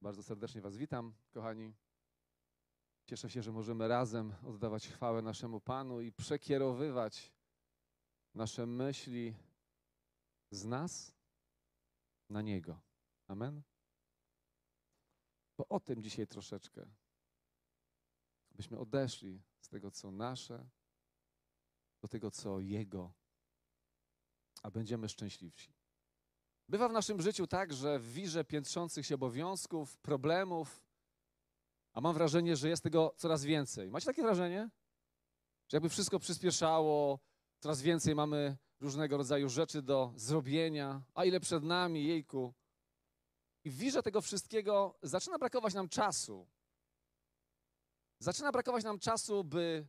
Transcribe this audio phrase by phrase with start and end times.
[0.00, 1.74] Bardzo serdecznie Was witam, kochani.
[3.04, 7.32] Cieszę się, że możemy razem oddawać chwałę naszemu Panu i przekierowywać
[8.34, 9.34] nasze myśli
[10.50, 11.14] z nas
[12.28, 12.80] na Niego.
[13.26, 13.62] Amen.
[15.56, 16.86] Bo o tym dzisiaj troszeczkę.
[18.50, 20.68] Byśmy odeszli z tego, co nasze,
[22.00, 23.12] do tego, co Jego,
[24.62, 25.77] a będziemy szczęśliwsi.
[26.68, 30.84] Bywa w naszym życiu tak, że w wirze piętrzących się obowiązków, problemów,
[31.92, 33.90] a mam wrażenie, że jest tego coraz więcej.
[33.90, 34.70] Macie takie wrażenie?
[35.68, 37.18] Że jakby wszystko przyspieszało,
[37.60, 42.54] coraz więcej mamy różnego rodzaju rzeczy do zrobienia, a ile przed nami, jejku.
[43.64, 46.46] I w wirze tego wszystkiego zaczyna brakować nam czasu.
[48.18, 49.86] Zaczyna brakować nam czasu, by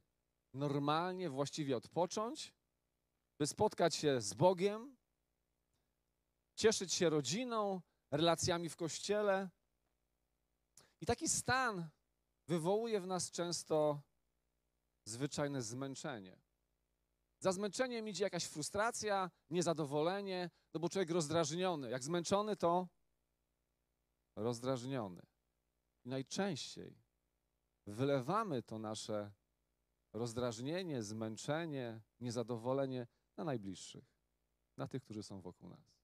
[0.54, 2.54] normalnie, właściwie odpocząć,
[3.40, 4.99] by spotkać się z Bogiem,
[6.60, 7.82] cieszyć się rodziną,
[8.12, 9.50] relacjami w kościele.
[11.02, 11.90] I taki stan
[12.48, 14.02] wywołuje w nas często
[15.06, 16.40] zwyczajne zmęczenie.
[17.40, 21.90] Za zmęczeniem idzie jakaś frustracja, niezadowolenie, no bo człowiek rozdrażniony.
[21.90, 22.88] Jak zmęczony, to
[24.36, 25.22] rozdrażniony.
[26.06, 26.96] I najczęściej
[27.86, 29.32] wylewamy to nasze
[30.14, 33.08] rozdrażnienie, zmęczenie, niezadowolenie
[33.38, 34.06] na najbliższych,
[34.78, 35.99] na tych, którzy są wokół nas.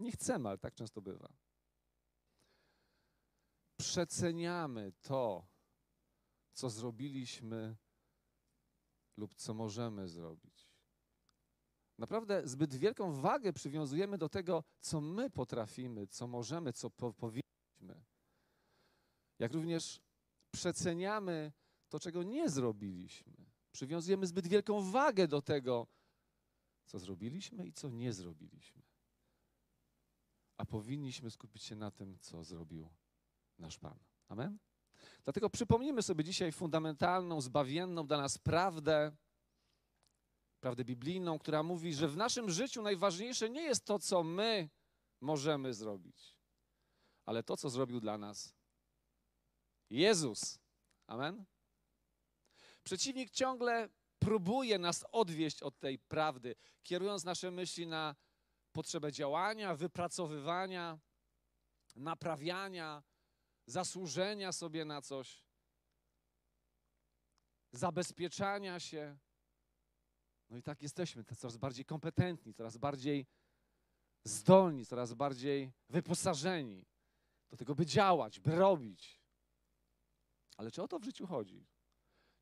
[0.00, 1.32] Nie chcemy, ale tak często bywa.
[3.76, 5.46] Przeceniamy to,
[6.52, 7.76] co zrobiliśmy
[9.16, 10.70] lub co możemy zrobić.
[11.98, 18.04] Naprawdę zbyt wielką wagę przywiązujemy do tego, co my potrafimy, co możemy, co po powinniśmy.
[19.38, 20.00] Jak również
[20.54, 21.52] przeceniamy
[21.88, 23.32] to, czego nie zrobiliśmy.
[23.72, 25.86] Przywiązujemy zbyt wielką wagę do tego,
[26.84, 28.89] co zrobiliśmy i co nie zrobiliśmy.
[30.60, 32.90] A powinniśmy skupić się na tym, co zrobił
[33.58, 33.98] nasz Pan.
[34.28, 34.58] Amen?
[35.24, 39.16] Dlatego przypomnijmy sobie dzisiaj fundamentalną, zbawienną dla nas prawdę,
[40.60, 44.70] prawdę biblijną, która mówi, że w naszym życiu najważniejsze nie jest to, co my
[45.20, 46.36] możemy zrobić,
[47.24, 48.54] ale to, co zrobił dla nas
[49.90, 50.58] Jezus.
[51.06, 51.44] Amen?
[52.82, 53.88] Przeciwnik ciągle
[54.18, 58.16] próbuje nas odwieść od tej prawdy, kierując nasze myśli na
[58.72, 60.98] potrzebę działania, wypracowywania,
[61.96, 63.02] naprawiania,
[63.66, 65.44] zasłużenia sobie na coś,
[67.72, 69.18] zabezpieczania się.
[70.50, 73.26] No i tak jesteśmy coraz bardziej kompetentni, coraz bardziej
[74.24, 76.86] zdolni, coraz bardziej wyposażeni
[77.50, 79.20] do tego, by działać, by robić.
[80.56, 81.66] Ale czy o to w życiu chodzi?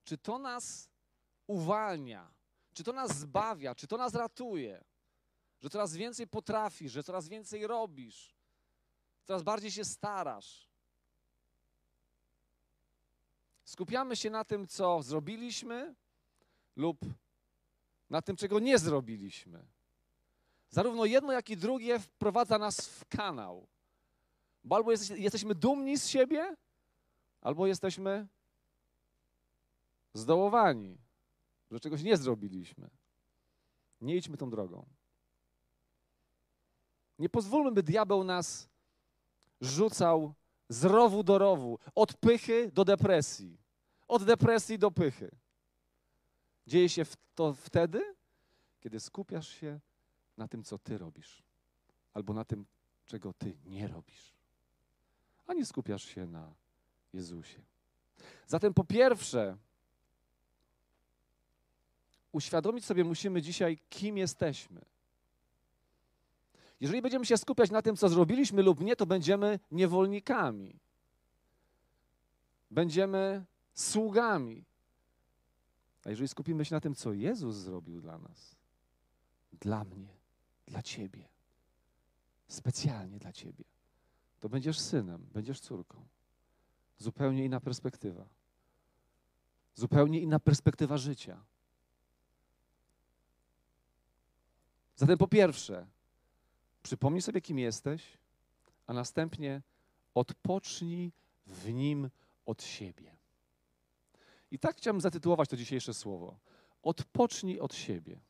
[0.05, 0.91] Czy to nas
[1.47, 2.35] uwalnia?
[2.75, 3.75] Czy to nas zbawia?
[3.75, 4.85] Czy to nas ratuje?
[5.61, 8.35] Że coraz więcej potrafisz, że coraz więcej robisz,
[9.25, 10.69] coraz bardziej się starasz.
[13.65, 15.95] Skupiamy się na tym, co zrobiliśmy
[16.77, 17.01] lub
[18.11, 19.67] na tym, czego nie zrobiliśmy.
[20.71, 23.67] Zarówno jedno, jak i drugie wprowadza nas w kanał.
[24.65, 26.57] Bo albo jesteśmy dumni z siebie,
[27.41, 28.27] albo jesteśmy
[30.15, 30.99] zdołowani,
[31.71, 32.91] że czegoś nie zrobiliśmy.
[34.01, 34.98] Nie idźmy tą drogą.
[37.19, 38.69] Nie pozwólmy, by diabeł nas
[39.61, 40.35] rzucał
[40.69, 43.59] z rowu do rowu, od pychy do depresji,
[44.09, 45.31] od depresji do pychy.
[46.67, 48.15] Dzieje się to wtedy,
[48.81, 49.81] kiedy skupiasz się
[50.37, 51.43] na tym, co ty robisz,
[52.15, 52.67] albo na tym,
[53.07, 54.35] czego ty nie robisz,
[55.47, 56.55] a nie skupiasz się na
[57.13, 57.63] Jezusie.
[58.47, 59.57] Zatem po pierwsze,
[62.33, 64.81] uświadomić sobie musimy dzisiaj, kim jesteśmy.
[66.81, 70.81] Jeżeli będziemy się skupiać na tym, co zrobiliśmy lub nie, to będziemy niewolnikami.
[72.71, 73.45] Będziemy
[73.75, 74.65] sługami.
[76.05, 78.57] A jeżeli skupimy się na tym, co Jezus zrobił dla nas,
[79.53, 80.17] dla mnie,
[80.67, 81.29] dla Ciebie,
[82.49, 83.65] specjalnie dla Ciebie,
[84.41, 86.07] to będziesz synem, będziesz córką.
[86.99, 88.27] Zupełnie inna perspektywa.
[89.75, 91.45] Zupełnie inna perspektywa życia.
[94.97, 95.87] Zatem po pierwsze,
[96.83, 98.19] przypomnij sobie, kim jesteś,
[98.87, 99.63] a następnie
[100.15, 101.13] odpocznij
[101.47, 102.11] w nim
[102.47, 103.17] od siebie.
[104.51, 106.39] I tak chciałbym zatytułować to dzisiejsze słowo.
[106.83, 108.21] Odpocznij od siebie.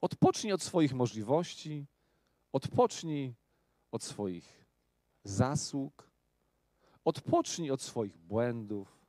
[0.00, 1.86] Odpocznij od swoich możliwości,
[2.52, 3.34] odpocznij
[3.90, 4.66] od swoich
[5.24, 6.10] zasług,
[7.04, 9.06] odpocznij od swoich błędów,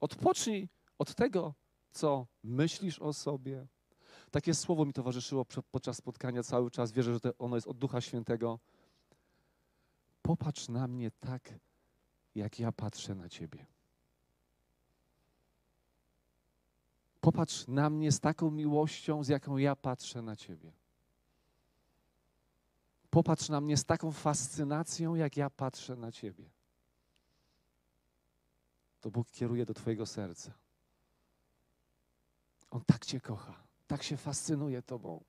[0.00, 0.68] odpocznij
[0.98, 1.54] od tego,
[1.90, 3.66] co myślisz o sobie.
[4.30, 6.92] Takie słowo mi towarzyszyło podczas spotkania cały czas.
[6.92, 8.58] Wierzę, że ono jest od Ducha Świętego.
[10.22, 11.54] Popatrz na mnie tak,
[12.34, 13.66] jak ja patrzę na Ciebie.
[17.20, 20.72] Popatrz na mnie z taką miłością, z jaką ja patrzę na Ciebie.
[23.10, 26.50] Popatrz na mnie z taką fascynacją, jak ja patrzę na Ciebie.
[29.00, 30.52] To Bóg kieruje do Twojego serca.
[32.70, 35.24] On tak Cię kocha, tak się fascynuje Tobą,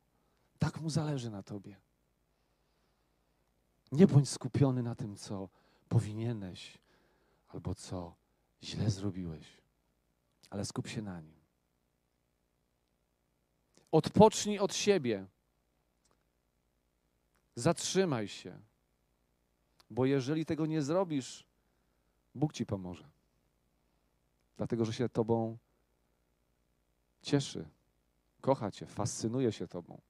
[0.59, 1.75] tak mu zależy na Tobie.
[3.91, 5.49] Nie bądź skupiony na tym, co
[5.89, 6.77] powinieneś
[7.47, 8.15] albo co
[8.63, 9.61] źle zrobiłeś,
[10.49, 11.35] ale skup się na nim.
[13.91, 15.27] Odpocznij od siebie.
[17.55, 18.59] Zatrzymaj się,
[19.89, 21.45] bo jeżeli tego nie zrobisz,
[22.35, 23.09] Bóg ci pomoże.
[24.57, 25.57] Dlatego, że się Tobą
[27.21, 27.65] cieszy,
[28.41, 30.01] kocha Cię, fascynuje się Tobą.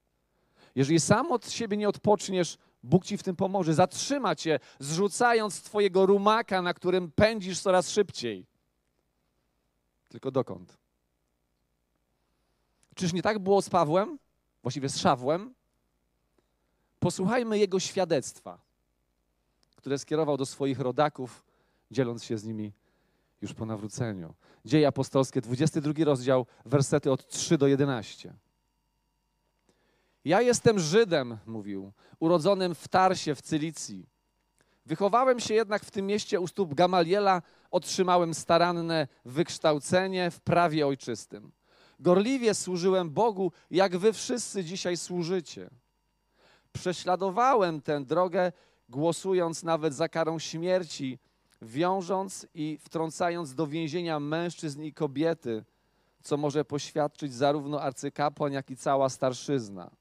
[0.75, 3.74] Jeżeli sam od siebie nie odpoczniesz, Bóg Ci w tym pomoże.
[3.74, 8.45] Zatrzyma Cię, zrzucając Twojego rumaka, na którym pędzisz coraz szybciej.
[10.10, 10.78] Tylko dokąd?
[12.95, 14.19] Czyż nie tak było z Pawłem?
[14.62, 15.54] Właściwie z Szawłem?
[17.00, 18.60] Posłuchajmy jego świadectwa,
[19.75, 21.44] które skierował do swoich rodaków,
[21.92, 22.72] dzieląc się z nimi
[23.41, 24.33] już po nawróceniu.
[24.65, 28.33] Dzieje apostolskie, 22 rozdział, wersety od 3 do 11.
[30.25, 34.07] Ja jestem Żydem, mówił, urodzonym w Tarsie w Cylicji.
[34.85, 37.41] Wychowałem się jednak w tym mieście u stóp Gamaliela,
[37.71, 41.51] otrzymałem staranne wykształcenie w prawie ojczystym.
[41.99, 45.69] Gorliwie służyłem Bogu, jak wy wszyscy dzisiaj służycie.
[46.71, 48.51] Prześladowałem tę drogę,
[48.89, 51.19] głosując nawet za karą śmierci,
[51.61, 55.63] wiążąc i wtrącając do więzienia mężczyzn i kobiety,
[56.23, 59.91] co może poświadczyć zarówno arcykapłan, jak i cała starszyzna.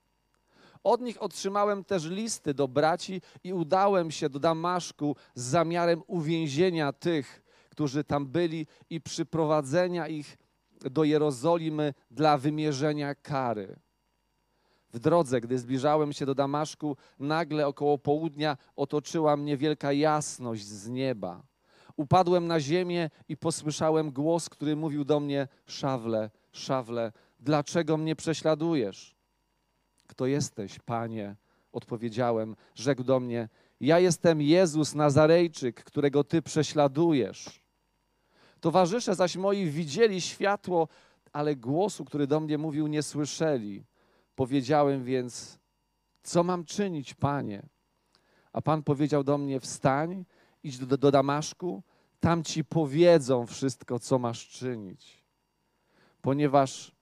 [0.84, 6.92] Od nich otrzymałem też listy do braci i udałem się do Damaszku z zamiarem uwięzienia
[6.92, 10.36] tych, którzy tam byli i przyprowadzenia ich
[10.80, 13.76] do Jerozolimy dla wymierzenia kary.
[14.92, 20.88] W drodze, gdy zbliżałem się do Damaszku, nagle około południa otoczyła mnie wielka jasność z
[20.88, 21.42] nieba.
[22.00, 29.16] Upadłem na ziemię i posłyszałem głos, który mówił do mnie: Szawle, szawle, dlaczego mnie prześladujesz?
[30.06, 31.36] Kto jesteś, panie?
[31.72, 32.56] Odpowiedziałem.
[32.74, 33.48] Rzekł do mnie:
[33.80, 37.62] Ja jestem Jezus Nazarejczyk, którego ty prześladujesz.
[38.60, 40.88] Towarzysze zaś moi widzieli światło,
[41.32, 43.84] ale głosu, który do mnie mówił, nie słyszeli.
[44.34, 45.58] Powiedziałem więc:
[46.22, 47.62] Co mam czynić, panie?
[48.52, 50.24] A pan powiedział do mnie: Wstań,
[50.62, 51.82] idź do, do Damaszku,
[52.20, 55.24] tam ci powiedzą wszystko, co masz czynić.
[56.22, 56.92] Ponieważ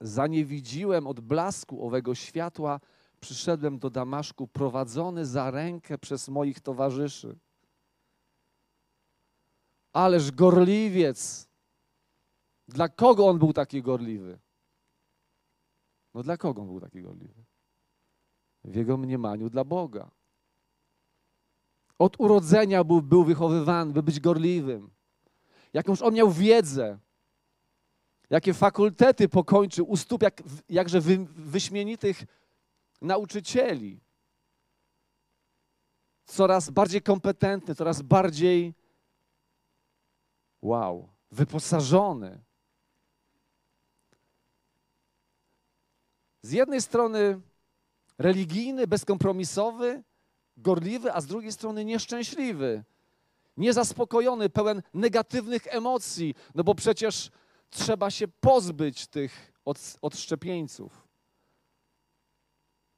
[0.00, 2.80] zaniewidziłem od blasku owego światła,
[3.20, 7.38] przyszedłem do Damaszku prowadzony za rękę przez moich towarzyszy.
[9.92, 11.48] Ależ gorliwiec!
[12.68, 14.38] Dla kogo on był taki gorliwy?
[16.14, 17.44] No dla kogo on był taki gorliwy?
[18.64, 20.10] W jego mniemaniu dla Boga.
[21.98, 24.90] Od urodzenia był, był wychowywany, by być gorliwym.
[25.72, 26.98] Jakąż on miał wiedzę,
[28.30, 32.24] jakie fakultety pokończył u stóp jak, jakże wy, wyśmienitych
[33.02, 34.00] nauczycieli.
[36.24, 38.74] Coraz bardziej kompetentny, coraz bardziej
[40.62, 42.44] wow, wyposażony.
[46.42, 47.40] Z jednej strony
[48.18, 50.02] religijny, bezkompromisowy,
[50.56, 52.84] gorliwy, a z drugiej strony nieszczęśliwy,
[53.56, 57.30] niezaspokojony, pełen negatywnych emocji, no bo przecież
[57.70, 61.08] trzeba się pozbyć tych od, odszczepieńców,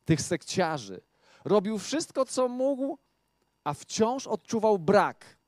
[0.05, 1.01] tych sekciarzy.
[1.45, 2.99] Robił wszystko, co mógł,
[3.65, 5.39] a wciąż odczuwał brak.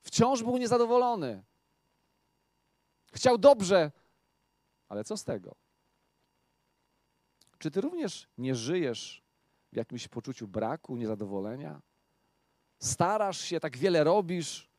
[0.00, 1.44] Wciąż był niezadowolony.
[3.12, 3.92] Chciał dobrze,
[4.88, 5.54] ale co z tego?
[7.58, 9.23] Czy ty również nie żyjesz
[9.74, 11.82] w jakimś poczuciu braku, niezadowolenia?
[12.78, 14.70] Starasz się, tak wiele robisz,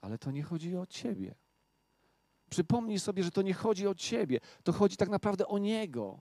[0.00, 1.34] ale to nie chodzi o ciebie.
[2.50, 6.20] Przypomnij sobie, że to nie chodzi o ciebie, to chodzi tak naprawdę o Niego.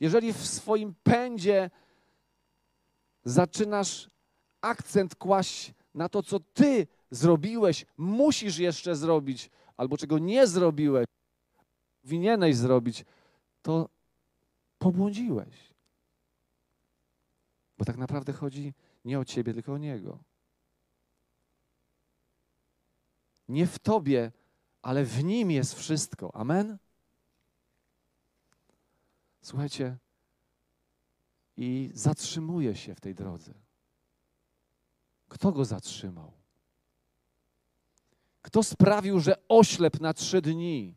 [0.00, 1.70] Jeżeli w swoim pędzie
[3.24, 4.10] zaczynasz
[4.60, 11.06] akcent kłaść na to, co ty zrobiłeś, musisz jeszcze zrobić, albo czego nie zrobiłeś,
[12.02, 13.04] powinieneś zrobić,
[13.62, 13.95] to
[14.78, 15.74] pobłądziłeś.
[17.78, 20.18] Bo tak naprawdę chodzi nie o ciebie, tylko o Niego.
[23.48, 24.32] Nie w tobie,
[24.82, 26.34] ale w Nim jest wszystko.
[26.34, 26.78] Amen?
[29.42, 29.96] Słuchajcie,
[31.56, 33.54] i zatrzymuje się w tej drodze.
[35.28, 36.32] Kto go zatrzymał?
[38.42, 40.95] Kto sprawił, że oślep na trzy dni?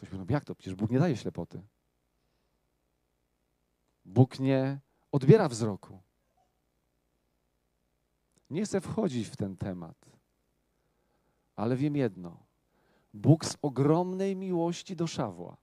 [0.00, 0.54] Ktoś mówi, no jak to?
[0.54, 1.62] Przecież Bóg nie daje ślepoty.
[4.04, 4.80] Bóg nie
[5.12, 6.00] odbiera wzroku.
[8.50, 9.96] Nie chcę wchodzić w ten temat,
[11.56, 12.46] ale wiem jedno.
[13.14, 15.56] Bóg z ogromnej miłości do Szawła,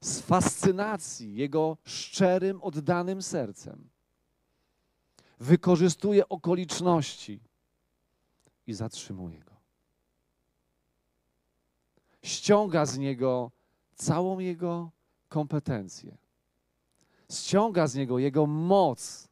[0.00, 3.88] z fascynacji Jego szczerym, oddanym sercem,
[5.40, 7.40] wykorzystuje okoliczności
[8.66, 9.53] i zatrzymuje go.
[12.24, 13.50] Ściąga z niego
[13.94, 14.90] całą jego
[15.28, 16.16] kompetencję.
[17.30, 19.28] Ściąga z niego jego moc,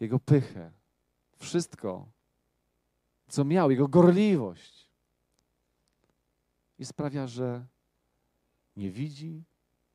[0.00, 0.72] jego pychę,
[1.36, 2.06] wszystko,
[3.28, 4.90] co miał, jego gorliwość.
[6.78, 7.66] I sprawia, że
[8.76, 9.44] nie widzi,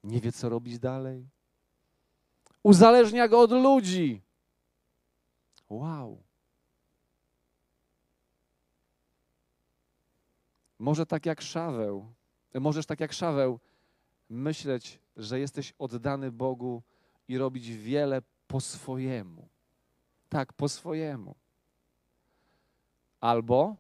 [0.03, 1.29] nie wie, co robić dalej.
[2.63, 4.21] Uzależnia go od ludzi.
[5.69, 6.23] Wow.
[10.79, 12.13] Może tak jak Szaweł,
[12.53, 13.59] możesz tak jak Szaweł
[14.29, 16.83] myśleć, że jesteś oddany Bogu
[17.27, 19.47] i robić wiele po swojemu.
[20.29, 21.35] Tak, po swojemu.
[23.19, 23.75] Albo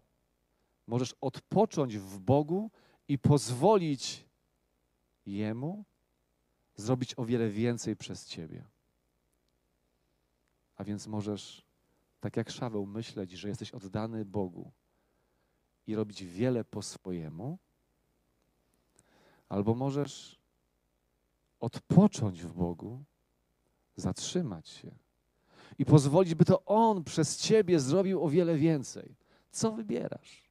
[0.87, 2.71] możesz odpocząć w Bogu
[3.07, 4.25] i pozwolić
[5.25, 5.85] Jemu
[6.75, 8.63] zrobić o wiele więcej przez Ciebie.
[10.75, 11.65] A więc możesz,
[12.19, 14.71] tak jak Szaweł, myśleć, że jesteś oddany Bogu
[15.87, 17.57] i robić wiele po swojemu,
[19.49, 20.39] albo możesz
[21.59, 23.03] odpocząć w Bogu,
[23.95, 24.91] zatrzymać się
[25.77, 29.15] i pozwolić, by to On przez Ciebie zrobił o wiele więcej.
[29.51, 30.49] Co wybierasz?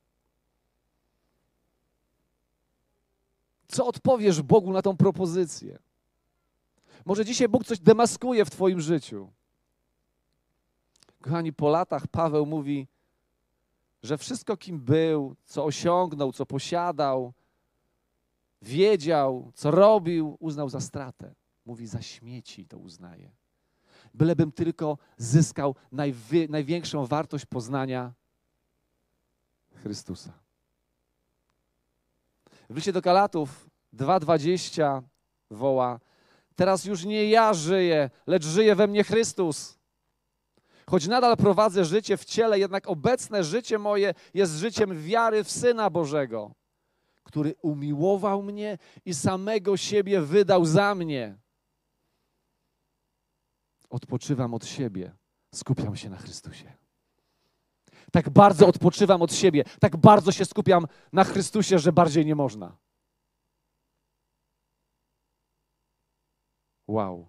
[3.68, 5.78] Co odpowiesz Bogu na tą propozycję?
[7.04, 9.32] Może dzisiaj Bóg coś demaskuje w Twoim życiu.
[11.20, 12.88] Kochani, po latach Paweł mówi,
[14.02, 17.32] że wszystko, kim był, co osiągnął, co posiadał,
[18.62, 21.34] wiedział, co robił, uznał za stratę.
[21.66, 23.30] Mówi, za śmieci to uznaje.
[24.14, 28.12] Bylebym tylko zyskał najwy, największą wartość poznania
[29.74, 30.32] Chrystusa.
[32.70, 35.02] W liście do Galatów 2,20
[35.50, 36.00] woła:
[36.56, 39.78] Teraz już nie ja żyję, lecz żyje we mnie Chrystus.
[40.86, 45.90] Choć nadal prowadzę życie w ciele, jednak obecne życie moje jest życiem wiary w Syna
[45.90, 46.54] Bożego,
[47.22, 51.38] który umiłował mnie i samego siebie wydał za mnie.
[53.90, 55.14] Odpoczywam od siebie,
[55.54, 56.72] skupiam się na Chrystusie.
[58.12, 62.76] Tak bardzo odpoczywam od siebie, tak bardzo się skupiam na Chrystusie, że bardziej nie można.
[66.86, 67.28] Wow.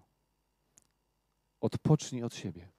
[1.60, 2.73] Odpocznij od siebie.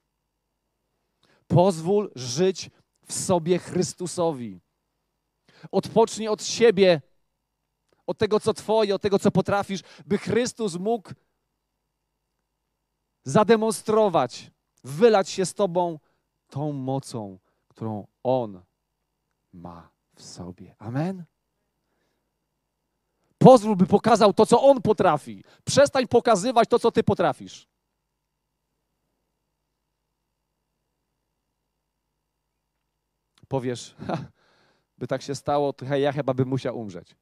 [1.47, 2.69] Pozwól żyć
[3.05, 4.59] w sobie Chrystusowi.
[5.71, 7.01] Odpocznij od siebie,
[8.07, 11.13] od tego, co Twoje, od tego, co potrafisz, by Chrystus mógł
[13.23, 14.51] zademonstrować,
[14.83, 15.99] wylać się z Tobą
[16.49, 18.61] tą mocą, którą On
[19.53, 20.75] ma w sobie.
[20.79, 21.25] Amen.
[23.37, 25.43] Pozwól, by pokazał to, co On potrafi.
[25.63, 27.67] Przestań pokazywać to, co Ty potrafisz.
[33.55, 34.17] Powiesz, ha,
[34.97, 37.15] by tak się stało, to ja chyba bym musiał umrzeć.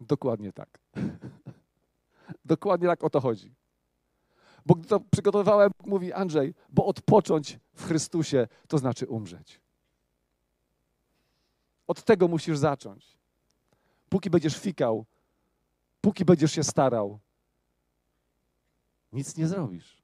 [0.00, 0.78] Dokładnie tak.
[2.44, 3.54] Dokładnie tak o to chodzi.
[4.66, 9.60] Bo gdy to przygotowywałem, mówi Andrzej, bo odpocząć w Chrystusie to znaczy umrzeć.
[11.86, 13.18] Od tego musisz zacząć.
[14.08, 15.06] Póki będziesz fikał,
[16.00, 17.18] póki będziesz się starał,
[19.12, 20.02] nic nie zrobisz.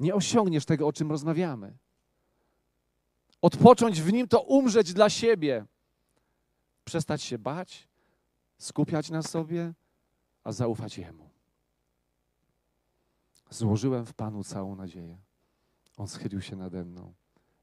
[0.00, 1.78] Nie osiągniesz tego, o czym rozmawiamy.
[3.42, 5.66] Odpocząć w nim to umrzeć dla siebie.
[6.84, 7.88] Przestać się bać,
[8.58, 9.74] skupiać na sobie,
[10.44, 11.28] a zaufać Jemu.
[13.50, 15.18] Złożyłem w Panu całą nadzieję.
[15.96, 17.14] On schylił się nade mną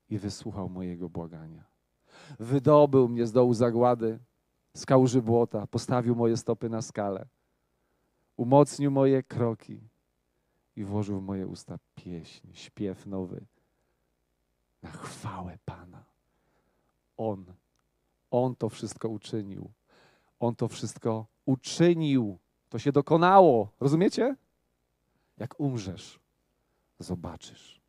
[0.10, 1.64] i wysłuchał mojego błagania.
[2.40, 4.20] Wydobył mnie z dołu zagłady,
[4.74, 7.28] z kałuży błota, postawił moje stopy na skalę,
[8.38, 9.82] umocnił moje kroki
[10.76, 13.46] i włożył w moje usta pieśń, śpiew nowy
[14.86, 16.04] na chwałę Pana.
[17.18, 17.46] On,
[18.32, 19.72] On to wszystko uczynił.
[20.40, 22.38] On to wszystko uczynił.
[22.70, 23.72] To się dokonało.
[23.80, 24.36] Rozumiecie?
[25.38, 26.20] Jak umrzesz,
[27.00, 27.82] zobaczysz.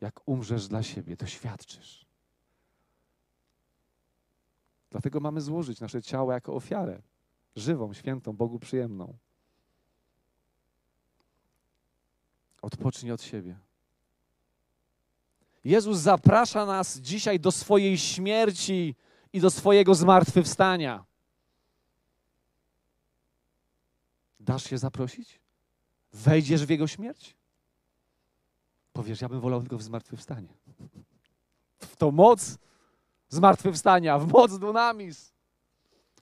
[0.00, 2.06] Jak umrzesz dla siebie, doświadczysz.
[4.90, 7.02] Dlatego mamy złożyć nasze ciało jako ofiarę,
[7.56, 9.16] żywą, świętą, Bogu przyjemną.
[12.62, 13.65] Odpocznij od siebie.
[15.66, 18.94] Jezus zaprasza nas dzisiaj do swojej śmierci
[19.32, 21.04] i do swojego zmartwychwstania.
[24.40, 25.40] Dasz się zaprosić?
[26.12, 27.36] Wejdziesz w Jego śmierć?
[28.92, 30.48] Powiesz, ja bym wolał tylko w zmartwychwstanie.
[31.78, 32.58] W to moc
[33.28, 35.32] zmartwychwstania, w moc dunamis.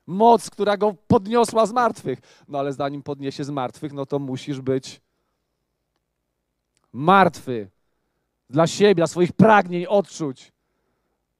[0.06, 2.18] Moc, która go podniosła z martwych.
[2.48, 5.00] No ale zanim podniesie z martwych, no to musisz być
[6.92, 7.73] martwy
[8.50, 10.52] dla siebie, dla swoich pragnień, odczuć,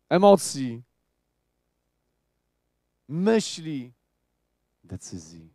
[0.09, 0.83] emocji,
[3.09, 3.93] myśli,
[4.85, 5.55] decyzji.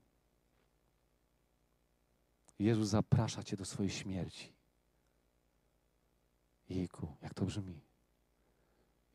[2.60, 4.54] Jezus zaprasza Cię do swojej śmierci.
[6.70, 7.82] Jejku, jak to brzmi.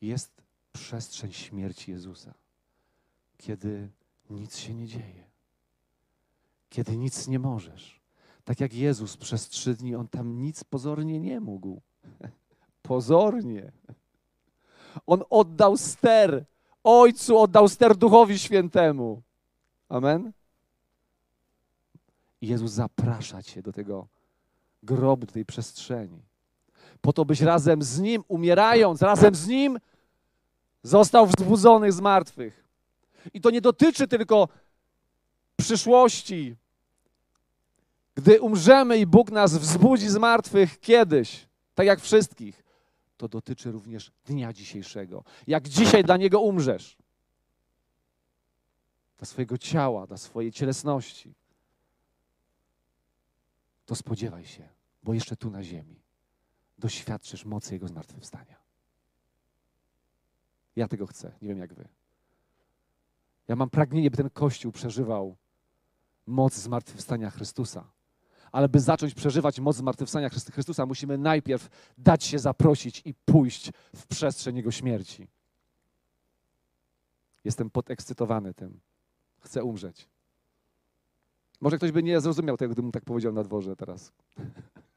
[0.01, 2.35] Jest przestrzeń śmierci Jezusa,
[3.37, 3.91] kiedy
[4.31, 5.25] nic się nie dzieje,
[6.71, 8.01] kiedy nic nie możesz.
[8.45, 11.81] Tak jak Jezus przez trzy dni, on tam nic pozornie nie mógł.
[12.83, 13.73] Pozornie.
[15.07, 16.45] On oddał ster.
[16.85, 19.23] Ojcu oddał ster Duchowi Świętemu.
[19.89, 20.33] Amen.
[22.41, 24.07] I Jezus zaprasza cię do tego
[24.83, 26.23] grobu, do tej przestrzeni.
[27.01, 29.79] Po to, byś razem z Nim, umierając, razem z Nim,
[30.83, 32.65] został wzbudzony z martwych.
[33.35, 34.49] I to nie dotyczy tylko
[35.57, 36.57] przyszłości,
[38.15, 42.65] gdy umrzemy i Bóg nas wzbudzi z martwych kiedyś, tak jak wszystkich,
[43.17, 45.25] to dotyczy również dnia dzisiejszego.
[45.47, 46.97] Jak dzisiaj dla Niego umrzesz,
[49.19, 51.35] dla swojego ciała, dla swojej cielesności,
[53.87, 54.69] to spodziewaj się,
[55.03, 56.01] bo jeszcze tu na ziemi
[56.79, 58.57] doświadczysz mocy Jego zmartwychwstania.
[60.77, 61.89] Ja tego chcę, nie wiem jak Wy.
[63.49, 65.37] Ja mam pragnienie, by ten Kościół przeżywał
[66.27, 67.91] moc zmartwychwstania Chrystusa
[68.55, 74.07] ale by zacząć przeżywać moc zmartwychwstania Chrystusa, musimy najpierw dać się zaprosić i pójść w
[74.07, 75.29] przestrzeń Jego śmierci.
[77.45, 78.81] Jestem podekscytowany tym.
[79.41, 80.09] Chcę umrzeć.
[81.61, 84.13] Może ktoś by nie zrozumiał tego, gdybym tak powiedział na dworze teraz.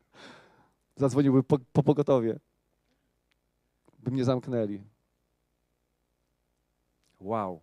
[0.96, 2.39] Zadzwoniłby po, po pogotowie.
[4.00, 4.84] By mnie zamknęli.
[7.20, 7.62] Wow.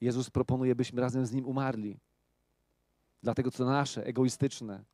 [0.00, 2.00] Jezus proponuje, byśmy razem z Nim umarli.
[3.22, 4.84] Dlatego co nasze, egoistyczne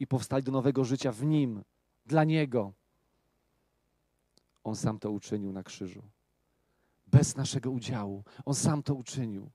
[0.00, 1.62] i powstali do nowego życia w Nim,
[2.06, 2.72] dla Niego.
[4.64, 6.02] On sam to uczynił na krzyżu.
[7.06, 8.24] Bez naszego udziału.
[8.44, 9.50] On sam to uczynił.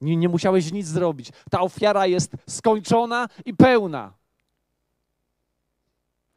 [0.00, 1.30] Nie, nie musiałeś nic zrobić.
[1.50, 4.14] Ta ofiara jest skończona i pełna.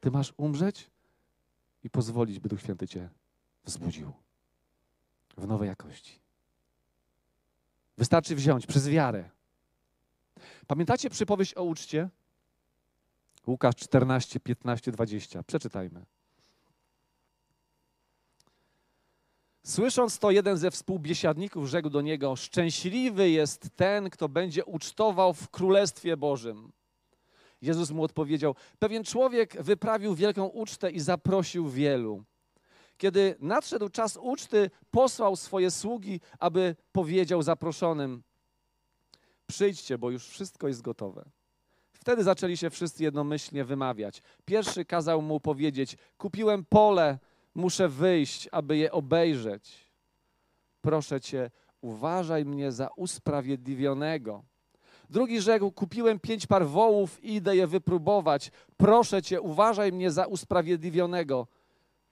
[0.00, 0.90] Ty masz umrzeć
[1.84, 3.10] i pozwolić, by Duch Święty Cię
[3.64, 4.12] wzbudził
[5.36, 6.25] w nowej jakości.
[7.98, 9.30] Wystarczy wziąć przez wiarę.
[10.66, 12.08] Pamiętacie przypowieść o uczcie?
[13.46, 15.42] Łukasz 14, 15, 20.
[15.42, 16.06] Przeczytajmy.
[19.66, 25.50] Słysząc to, jeden ze współbiesiadników rzekł do niego: Szczęśliwy jest ten, kto będzie ucztował w
[25.50, 26.72] królestwie Bożym.
[27.62, 32.24] Jezus mu odpowiedział: Pewien człowiek wyprawił wielką ucztę i zaprosił wielu.
[32.96, 38.22] Kiedy nadszedł czas uczty, posłał swoje sługi, aby powiedział zaproszonym:
[39.46, 41.24] Przyjdźcie, bo już wszystko jest gotowe.
[41.92, 44.22] Wtedy zaczęli się wszyscy jednomyślnie wymawiać.
[44.44, 47.18] Pierwszy kazał mu powiedzieć: Kupiłem pole,
[47.54, 49.90] muszę wyjść, aby je obejrzeć.
[50.80, 54.44] Proszę cię, uważaj mnie za usprawiedliwionego.
[55.10, 58.50] Drugi rzekł: Kupiłem pięć par wołów idę je wypróbować.
[58.76, 61.46] Proszę cię, uważaj mnie za usprawiedliwionego.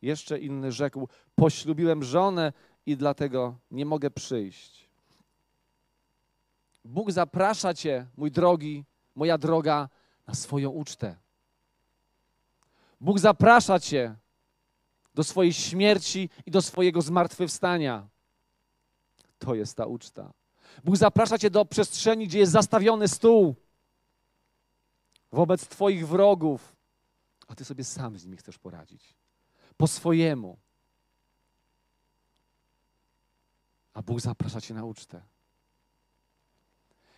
[0.04, 2.52] Jeszcze inny rzekł: Poślubiłem żonę
[2.86, 4.90] i dlatego nie mogę przyjść.
[6.84, 9.88] Bóg zaprasza cię, mój drogi, moja droga,
[10.26, 11.16] na swoją ucztę.
[13.00, 14.16] Bóg zaprasza cię
[15.14, 18.08] do swojej śmierci i do swojego zmartwychwstania.
[19.38, 20.32] To jest ta uczta.
[20.84, 23.54] Bóg zaprasza cię do przestrzeni, gdzie jest zastawiony stół
[25.32, 26.76] wobec Twoich wrogów,
[27.48, 29.23] a Ty sobie sam z nimi chcesz poradzić
[29.76, 30.58] po swojemu.
[33.94, 35.22] A Bóg zaprasza cię na ucztę.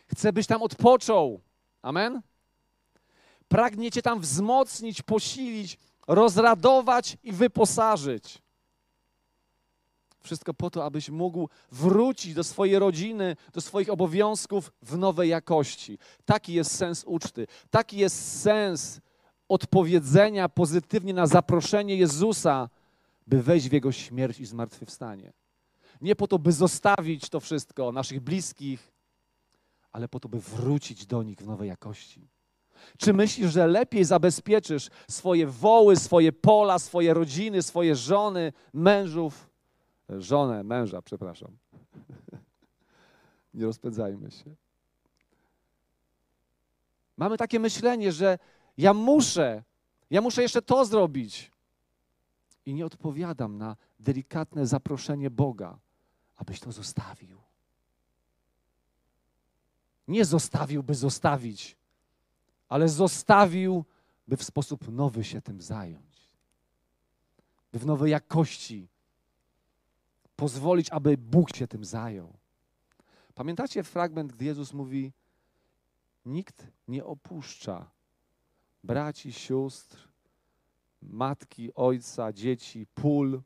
[0.07, 1.41] Chce, byś tam odpoczął.
[1.83, 2.23] Amen?
[3.49, 8.43] Pragnie cię tam wzmocnić, posilić, rozradować i wyposażyć.
[10.21, 15.99] Wszystko po to, abyś mógł wrócić do swojej rodziny, do swoich obowiązków w nowej jakości.
[16.25, 17.47] Taki jest sens uczty.
[17.71, 19.01] Taki jest sens
[19.49, 22.69] odpowiedzenia pozytywnie na zaproszenie Jezusa
[23.27, 25.33] by wejść w Jego śmierć i zmartwychwstanie.
[26.01, 28.93] Nie po to, by zostawić to wszystko, naszych bliskich,
[29.93, 32.29] ale po to, by wrócić do nich w nowej jakości.
[32.99, 39.51] Czy myślisz, że lepiej zabezpieczysz swoje woły, swoje pola, swoje rodziny, swoje żony, mężów,
[40.09, 41.57] żonę, męża, przepraszam.
[43.55, 44.55] Nie rozpędzajmy się.
[47.17, 48.39] Mamy takie myślenie, że
[48.79, 49.63] ja muszę,
[50.11, 51.53] ja muszę jeszcze to zrobić.
[52.67, 55.79] I nie odpowiadam na delikatne zaproszenie Boga,
[56.37, 57.41] abyś to zostawił.
[60.09, 61.77] Nie zostawił, by zostawić,
[62.69, 63.85] ale zostawił,
[64.29, 66.17] by w sposób nowy się tym zająć.
[67.73, 68.89] By w nowej jakości
[70.37, 72.33] pozwolić, aby Bóg się tym zajął.
[73.35, 75.13] Pamiętacie fragment, gdy Jezus mówi:
[76.25, 77.91] Nikt nie opuszcza
[78.87, 80.09] braci, sióstr,
[81.03, 83.43] matki, ojca, dzieci, pól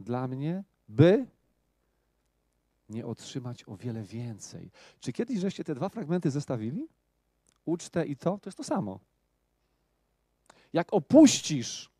[0.00, 1.26] dla mnie, by
[2.88, 4.70] nie otrzymać o wiele więcej.
[5.00, 6.88] Czy kiedyś żeście te dwa fragmenty zestawili?
[7.64, 9.00] Ucztę i to, to jest to samo.
[10.72, 11.90] Jak opuścisz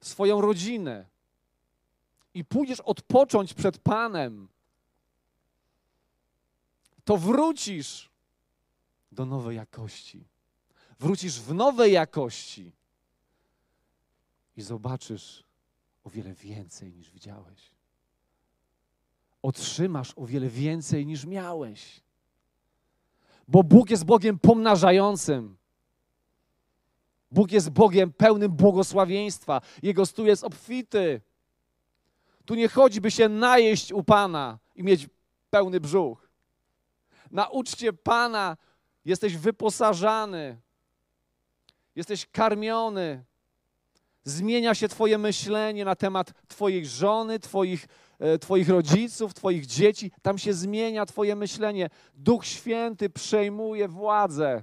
[0.00, 1.06] swoją rodzinę
[2.34, 4.48] i pójdziesz odpocząć przed Panem,
[7.04, 8.11] to wrócisz
[9.12, 10.24] do nowej jakości.
[10.98, 12.72] Wrócisz w nowej jakości
[14.56, 15.44] i zobaczysz
[16.04, 17.72] o wiele więcej niż widziałeś.
[19.42, 22.00] Otrzymasz o wiele więcej niż miałeś.
[23.48, 25.56] Bo Bóg jest Bogiem pomnażającym.
[27.30, 29.60] Bóg jest Bogiem pełnym błogosławieństwa.
[29.82, 31.20] Jego stół jest obfity.
[32.44, 35.08] Tu nie chodzi, by się najeść u Pana i mieć
[35.50, 36.28] pełny brzuch.
[37.30, 38.56] Na uczcie Pana
[39.04, 40.60] jesteś wyposażany,
[41.96, 43.24] jesteś karmiony.
[44.24, 47.88] Zmienia się Twoje myślenie na temat Twojej żony, Twoich,
[48.18, 50.12] e, twoich rodziców, Twoich dzieci.
[50.22, 51.90] Tam się zmienia Twoje myślenie.
[52.14, 54.62] Duch Święty przejmuje władzę.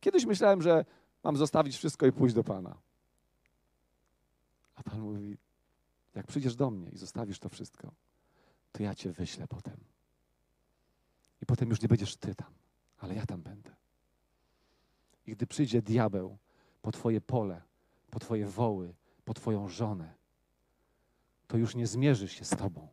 [0.00, 0.84] Kiedyś myślałem, że
[1.22, 2.76] mam zostawić wszystko i pójść do Pana.
[4.74, 5.36] A Pan mówi:
[6.14, 7.92] Jak przyjdziesz do mnie i zostawisz to wszystko,
[8.72, 9.95] to ja Cię wyślę potem.
[11.42, 12.52] I potem już nie będziesz Ty tam,
[12.98, 13.76] ale ja tam będę.
[15.26, 16.38] I gdy przyjdzie diabeł
[16.82, 17.62] po Twoje pole,
[18.10, 18.94] po Twoje woły,
[19.24, 20.14] po Twoją żonę,
[21.46, 22.88] to już nie zmierzy się z Tobą.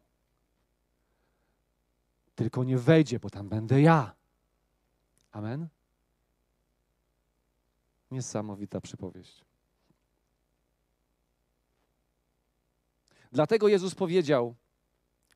[2.35, 4.15] Tylko nie wejdzie, bo tam będę ja.
[5.31, 5.67] Amen?
[8.11, 9.45] Niesamowita przypowieść.
[13.31, 14.55] Dlatego Jezus powiedział,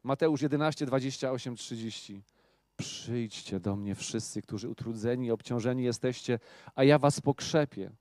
[0.03, 2.23] Mateusz 11, 28, 30.
[2.77, 6.39] Przyjdźcie do mnie wszyscy, którzy utrudzeni i obciążeni jesteście,
[6.75, 7.91] a ja was pokrzepię.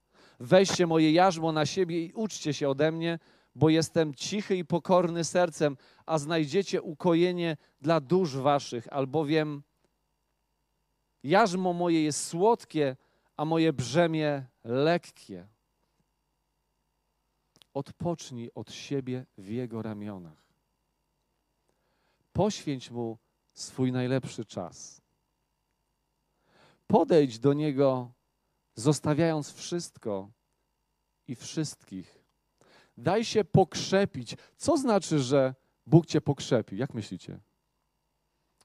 [0.40, 3.18] Weźcie moje jarzmo na siebie i uczcie się ode mnie,
[3.54, 9.62] bo jestem cichy i pokorny sercem, a znajdziecie ukojenie dla dusz waszych, albowiem
[11.22, 12.96] jarzmo moje jest słodkie,
[13.36, 15.46] a moje brzemię lekkie.
[17.74, 20.46] Odpocznij od siebie w Jego ramionach.
[22.32, 23.18] Poświęć Mu
[23.56, 25.00] swój najlepszy czas.
[26.86, 28.12] Podejdź do Niego,
[28.74, 30.30] zostawiając wszystko
[31.28, 32.24] i wszystkich.
[32.96, 34.36] Daj się pokrzepić.
[34.56, 35.54] Co znaczy, że
[35.86, 36.76] Bóg Cię pokrzepi?
[36.76, 37.38] Jak myślicie?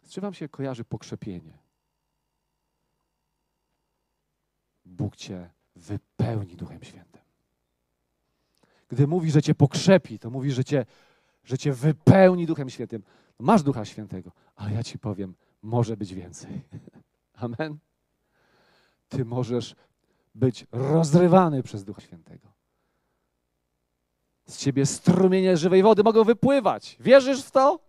[0.09, 1.57] Czy Wam się kojarzy pokrzepienie?
[4.85, 7.21] Bóg Cię wypełni Duchem Świętym.
[8.89, 10.85] Gdy mówi, że Cię pokrzepi, to mówi, że Cię,
[11.43, 13.03] że cię wypełni Duchem Świętym.
[13.41, 16.61] Masz Ducha Świętego, ale ja Ci powiem, może być więcej.
[17.33, 17.77] Amen.
[19.09, 19.75] Ty możesz
[20.35, 22.47] być rozrywany przez Ducha Świętego.
[24.45, 26.97] Z Ciebie strumienie żywej wody mogą wypływać.
[26.99, 27.79] Wierzysz w to?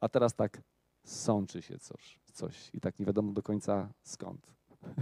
[0.00, 0.62] A teraz tak
[1.04, 4.52] sączy się coś, coś i tak nie wiadomo do końca skąd.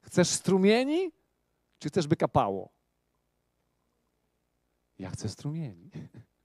[0.00, 1.12] Chcesz strumieni,
[1.78, 2.68] czy chcesz, by kapało?
[4.98, 5.90] Ja chcę strumieni.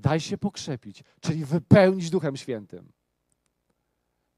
[0.00, 2.92] Daj się pokrzepić, czyli wypełnić Duchem Świętym,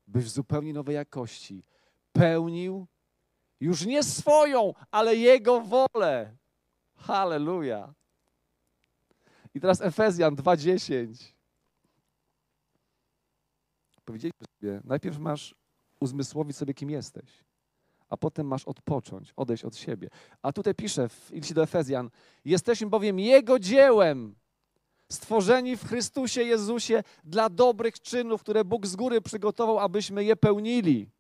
[0.07, 1.65] byś w zupełnie nowej jakości
[2.13, 2.87] pełnił
[3.61, 6.37] już nie swoją, ale Jego wolę.
[6.97, 7.95] Halleluja.
[9.55, 11.33] I teraz Efezjan 2:10.
[14.05, 15.55] Powiedzieliśmy sobie, najpierw masz
[16.01, 17.45] uzmysłowić sobie, kim jesteś,
[18.09, 20.09] a potem masz odpocząć, odejść od siebie.
[20.43, 22.11] A tutaj pisze w liście do Efezjan,
[22.45, 24.35] jesteśmy bowiem Jego dziełem,
[25.13, 31.11] stworzeni w Chrystusie Jezusie dla dobrych czynów, które Bóg z góry przygotował, abyśmy je pełnili.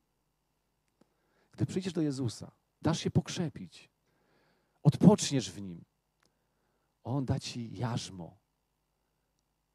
[1.53, 2.51] Gdy przyjdziesz do Jezusa,
[2.83, 3.91] dasz się pokrzepić,
[4.83, 5.85] odpoczniesz w Nim.
[7.05, 8.37] On da ci jarzmo,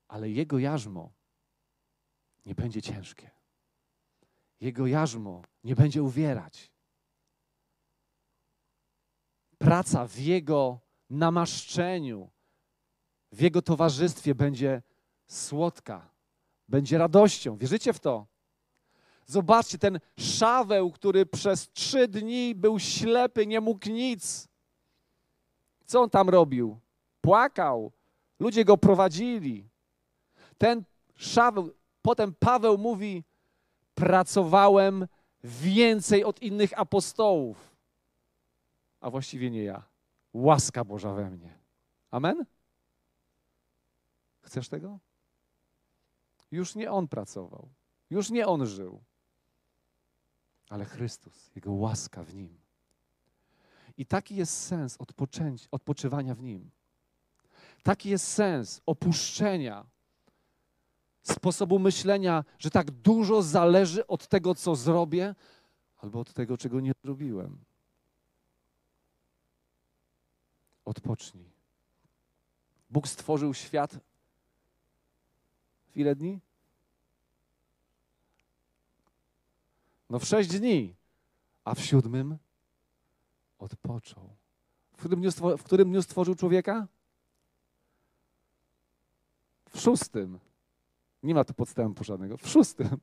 [0.08, 1.12] ale Jego jarzmo
[2.46, 3.30] nie będzie ciężkie.
[4.62, 6.72] Jego jarzmo nie będzie uwierać.
[9.58, 12.30] Praca w Jego namaszczeniu,
[13.32, 14.82] w Jego towarzystwie będzie
[15.28, 16.10] słodka,
[16.68, 17.58] będzie radością.
[17.58, 18.28] Wierzycie w to?
[19.26, 24.48] Zobaczcie, ten szaweł, który przez trzy dni był ślepy, nie mógł nic.
[25.86, 26.80] Co on tam robił?
[27.22, 27.92] Płakał.
[28.40, 29.70] Ludzie go prowadzili.
[30.58, 30.84] Ten
[31.16, 33.24] szaweł, potem Paweł mówi:
[33.96, 35.08] Pracowałem
[35.44, 37.76] więcej od innych apostołów.
[39.02, 39.84] A właściwie nie ja.
[40.34, 41.58] Łaska Boża we mnie.
[42.12, 42.46] Amen?
[44.48, 45.00] Chcesz tego?
[46.52, 47.70] Już nie on pracował,
[48.10, 49.04] już nie on żył,
[50.70, 52.60] ale Chrystus, Jego łaska w nim.
[53.98, 54.98] I taki jest sens
[55.72, 56.72] odpoczywania w nim.
[57.84, 59.86] Taki jest sens opuszczenia
[61.22, 65.36] sposobu myślenia, że tak dużo zależy od tego, co zrobię,
[65.98, 67.66] albo od tego, czego nie zrobiłem.
[70.86, 71.52] Odpocznij.
[72.90, 74.00] Bóg stworzył świat
[75.98, 76.40] ile dni?
[80.10, 80.96] No w sześć dni,
[81.66, 82.38] a w siódmym
[83.60, 84.36] odpoczął.
[84.94, 86.88] W którym dniu, w którym dniu stworzył człowieka?
[89.70, 90.40] W szóstym.
[91.24, 92.38] Nie ma tu podstępu żadnego.
[92.38, 92.98] W szóstym.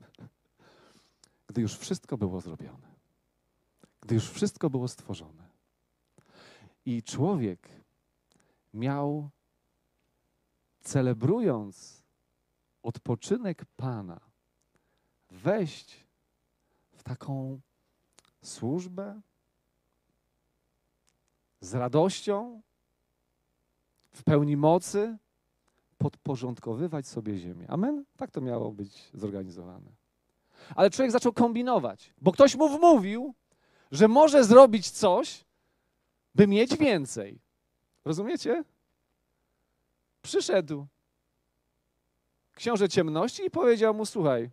[1.49, 2.95] Gdy już wszystko było zrobione.
[4.01, 5.49] Gdy już wszystko było stworzone.
[6.87, 7.69] I człowiek
[8.75, 9.31] miał,
[10.81, 12.04] celebrując
[12.85, 14.21] odpoczynek Pana,
[15.31, 16.07] wejść
[16.93, 17.61] w taką
[18.43, 19.21] służbę
[21.61, 22.63] z radością,
[24.13, 25.19] w pełni mocy,
[25.99, 27.67] podporządkowywać sobie ziemię.
[27.71, 28.05] Amen?
[28.17, 29.91] Tak to miało być zorganizowane.
[30.75, 33.35] Ale człowiek zaczął kombinować, bo ktoś mu wmówił,
[33.91, 35.45] że może zrobić coś,
[36.35, 37.41] by mieć więcej.
[38.05, 38.65] Rozumiecie?
[40.23, 40.87] Przyszedł
[42.55, 44.51] książę ciemności i powiedział mu: Słuchaj,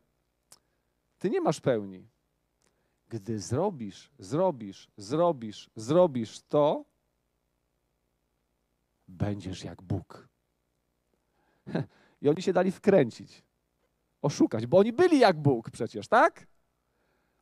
[1.19, 2.07] ty nie masz pełni.
[3.09, 6.85] Gdy zrobisz, zrobisz, zrobisz, zrobisz to,
[9.07, 10.27] będziesz jak Bóg.
[12.21, 13.43] I oni się dali wkręcić,
[14.21, 16.47] oszukać, bo oni byli jak Bóg przecież, tak?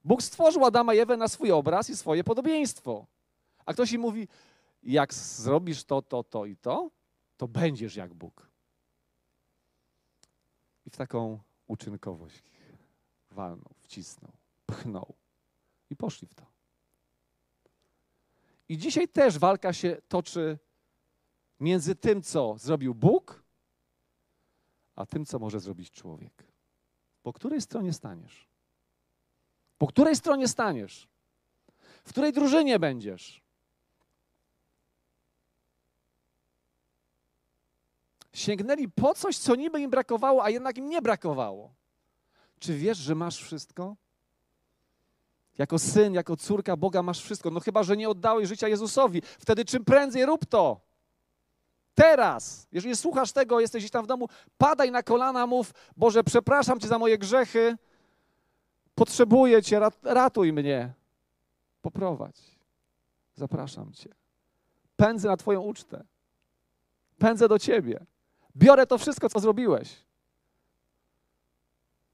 [0.04, 3.06] Bóg stworzył Adama i Ewę na swój obraz i swoje podobieństwo.
[3.66, 4.28] A ktoś im mówi,
[4.84, 6.90] jak zrobisz to, to, to i to,
[7.38, 8.49] to będziesz jak Bóg.
[10.86, 12.44] I w taką uczynkowość
[13.32, 14.32] walnął, wcisnął,
[14.66, 15.14] pchnął
[15.90, 16.46] i poszli w to.
[18.70, 20.58] I dzisiaj też walka się toczy
[21.60, 23.44] między tym, co zrobił Bóg,
[24.96, 26.44] a tym, co może zrobić człowiek.
[27.24, 28.48] Po której stronie staniesz?
[29.78, 31.08] Po której stronie staniesz?
[32.04, 33.42] W której drużynie będziesz?
[38.34, 41.74] Sięgnęli po coś, co niby im brakowało, a jednak im nie brakowało.
[42.60, 43.96] Czy wiesz, że masz wszystko?
[45.58, 47.52] Jako syn, jako córka Boga masz wszystko.
[47.52, 49.22] No chyba, że nie oddałeś życia Jezusowi.
[49.40, 50.82] Wtedy czym prędzej rób to.
[51.96, 56.80] Teraz, jeżeli słuchasz tego, jesteś gdzieś tam w domu, padaj na kolana, mów: Boże, przepraszam
[56.80, 57.78] Cię za moje grzechy,
[58.96, 60.94] potrzebuję Cię, ratuj mnie,
[61.82, 62.42] poprowadź.
[63.36, 64.10] Zapraszam Cię.
[64.96, 66.04] Pędzę na Twoją ucztę.
[67.18, 68.06] Pędzę do Ciebie.
[68.56, 70.06] Biorę to wszystko, co zrobiłeś.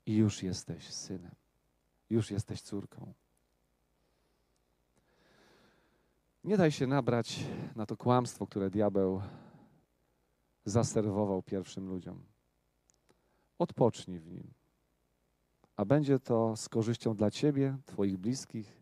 [0.05, 1.35] I już jesteś synem.
[2.09, 3.13] Już jesteś córką.
[6.43, 7.39] Nie daj się nabrać
[7.75, 9.21] na to kłamstwo, które diabeł
[10.65, 12.23] zaserwował pierwszym ludziom.
[13.59, 14.53] Odpocznij w nim,
[15.75, 18.81] a będzie to z korzyścią dla Ciebie, Twoich bliskich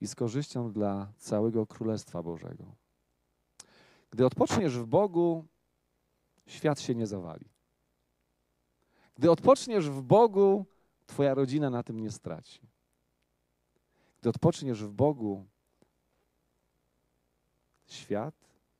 [0.00, 2.64] i z korzyścią dla całego Królestwa Bożego.
[4.10, 5.44] Gdy odpoczniesz w Bogu,
[6.46, 7.48] świat się nie zawali.
[9.14, 10.66] Gdy odpoczniesz w Bogu,
[11.06, 12.60] Twoja rodzina na tym nie straci.
[14.20, 15.46] Gdy odpoczniesz w Bogu,
[17.86, 18.34] świat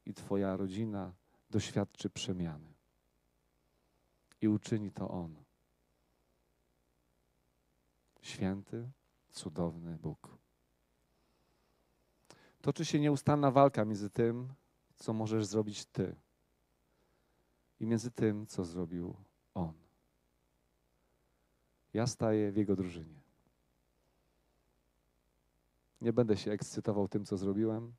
[0.06, 1.12] i Twoja rodzina
[1.50, 2.74] doświadczy przemiany.
[4.40, 5.36] I uczyni to On.
[8.22, 8.90] Święty,
[9.30, 10.38] cudowny Bóg.
[12.60, 14.54] Toczy się nieustanna walka między tym,
[14.96, 16.16] co możesz zrobić Ty,
[17.80, 19.16] i między tym, co zrobił
[19.54, 19.72] On.
[21.94, 23.20] Ja staję w Jego drużynie.
[26.00, 27.92] Nie będę się ekscytował tym, co zrobiłem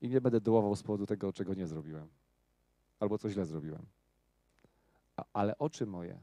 [0.00, 2.08] i nie będę dołował z powodu tego, czego nie zrobiłem
[3.00, 3.86] albo co źle zrobiłem.
[5.16, 6.20] A, ale oczy moje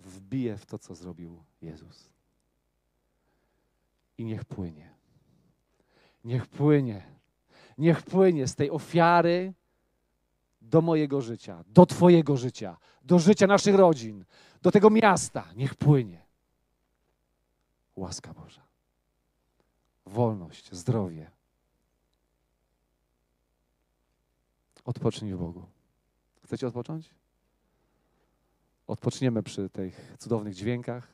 [0.00, 2.10] wbiję w to, co zrobił Jezus.
[4.18, 4.94] I niech płynie.
[6.24, 7.02] Niech płynie.
[7.78, 9.54] Niech płynie z tej ofiary
[10.68, 14.24] do mojego życia, do Twojego życia, do życia naszych rodzin,
[14.62, 15.48] do tego miasta.
[15.56, 16.24] Niech płynie.
[17.96, 18.62] Łaska Boża.
[20.06, 21.30] Wolność, zdrowie.
[24.84, 25.66] Odpocznij w Bogu.
[26.44, 27.10] Chcecie odpocząć?
[28.86, 31.08] Odpoczniemy przy tych cudownych dźwiękach.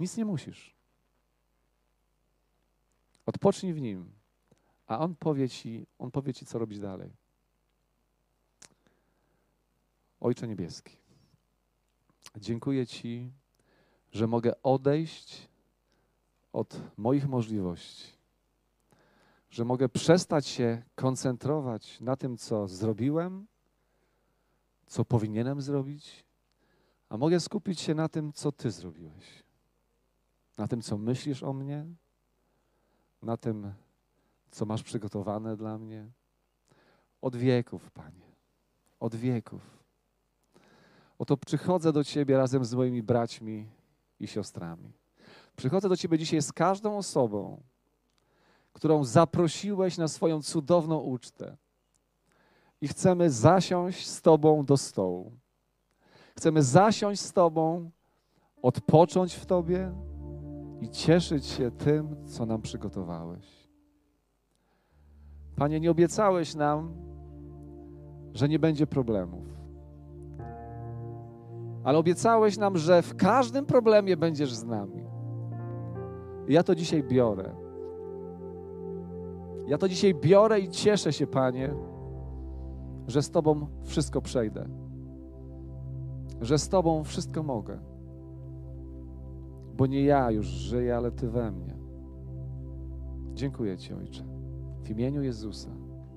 [0.00, 0.74] Nic nie musisz.
[3.26, 4.12] Odpocznij w nim,
[4.86, 7.10] a on powie ci, on powie ci, co robić dalej.
[10.20, 10.96] Ojcze Niebieski,
[12.36, 13.32] dziękuję Ci,
[14.12, 15.48] że mogę odejść
[16.52, 18.12] od moich możliwości,
[19.50, 23.46] że mogę przestać się koncentrować na tym, co zrobiłem,
[24.86, 26.24] co powinienem zrobić,
[27.08, 29.44] a mogę skupić się na tym, co Ty zrobiłeś,
[30.58, 31.86] na tym, co myślisz o mnie,
[33.22, 33.72] na tym,
[34.54, 36.06] co masz przygotowane dla mnie.
[37.22, 38.26] Od wieków, Panie,
[39.00, 39.84] od wieków.
[41.18, 43.66] Oto przychodzę do Ciebie razem z moimi braćmi
[44.20, 44.92] i siostrami.
[45.56, 47.62] Przychodzę do Ciebie dzisiaj z każdą osobą,
[48.72, 51.56] którą zaprosiłeś na swoją cudowną ucztę.
[52.80, 55.32] I chcemy zasiąść z Tobą do stołu.
[56.36, 57.90] Chcemy zasiąść z Tobą,
[58.62, 59.92] odpocząć w Tobie
[60.80, 63.53] i cieszyć się tym, co nam przygotowałeś.
[65.56, 66.92] Panie, nie obiecałeś nam,
[68.34, 69.54] że nie będzie problemów.
[71.84, 75.04] Ale obiecałeś nam, że w każdym problemie będziesz z nami.
[76.48, 77.54] I ja to dzisiaj biorę.
[79.66, 81.74] Ja to dzisiaj biorę i cieszę się, Panie,
[83.06, 84.68] że z Tobą wszystko przejdę.
[86.40, 87.78] Że z Tobą wszystko mogę.
[89.76, 91.76] Bo nie ja już żyję, ale Ty we mnie.
[93.34, 94.33] Dziękuję Ci, Ojcze.
[94.84, 95.73] W imieniu Jezusa.